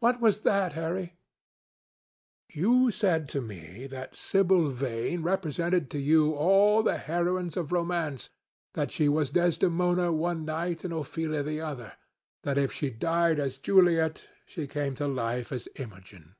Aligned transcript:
"What 0.00 0.20
was 0.20 0.40
that, 0.40 0.72
Harry?" 0.72 1.14
"You 2.50 2.90
said 2.90 3.28
to 3.28 3.40
me 3.40 3.86
that 3.86 4.16
Sibyl 4.16 4.66
Vane 4.68 5.22
represented 5.22 5.92
to 5.92 6.00
you 6.00 6.32
all 6.34 6.82
the 6.82 6.98
heroines 6.98 7.56
of 7.56 7.70
romance—that 7.70 8.90
she 8.90 9.08
was 9.08 9.30
Desdemona 9.30 10.10
one 10.10 10.44
night, 10.44 10.82
and 10.82 10.92
Ophelia 10.92 11.44
the 11.44 11.60
other; 11.60 11.92
that 12.42 12.58
if 12.58 12.72
she 12.72 12.90
died 12.90 13.38
as 13.38 13.58
Juliet, 13.58 14.28
she 14.44 14.66
came 14.66 14.96
to 14.96 15.06
life 15.06 15.52
as 15.52 15.68
Imogen." 15.76 16.34